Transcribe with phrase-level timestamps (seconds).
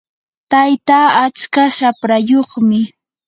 [0.51, 2.79] tayta atska shaprayuqmi.